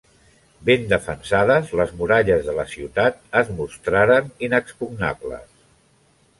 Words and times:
Ben 0.69 0.87
defensades, 0.93 1.69
les 1.81 1.93
muralles 1.99 2.49
de 2.49 2.57
la 2.61 2.67
ciutat 2.73 3.21
es 3.43 3.53
mostraren 3.61 4.35
inexpugnables. 4.51 5.49